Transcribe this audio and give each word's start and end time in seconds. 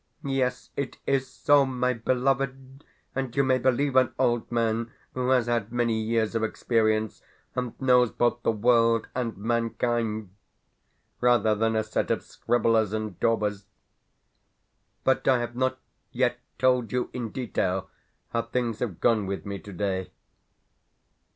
Yes, 0.25 0.71
it 0.75 0.97
is 1.05 1.27
so, 1.27 1.63
my 1.63 1.93
beloved, 1.93 2.83
and 3.13 3.35
you 3.35 3.43
may 3.43 3.59
believe 3.59 3.95
an 3.95 4.15
old 4.17 4.51
man 4.51 4.91
who 5.13 5.29
has 5.29 5.45
had 5.45 5.71
many 5.71 6.01
years 6.01 6.33
of 6.33 6.41
experience, 6.43 7.21
and 7.55 7.79
knows 7.79 8.09
both 8.09 8.41
the 8.41 8.51
world 8.51 9.07
and 9.13 9.37
mankind, 9.37 10.31
rather 11.19 11.53
than 11.53 11.75
a 11.75 11.83
set 11.83 12.09
of 12.09 12.23
scribblers 12.23 12.93
and 12.93 13.19
daubers. 13.19 13.67
But 15.03 15.27
I 15.27 15.37
have 15.37 15.55
not 15.55 15.77
yet 16.11 16.39
told 16.57 16.91
you 16.91 17.11
in 17.13 17.29
detail 17.29 17.87
how 18.29 18.41
things 18.41 18.79
have 18.79 19.01
gone 19.01 19.27
with 19.27 19.45
me 19.45 19.59
today. 19.59 20.09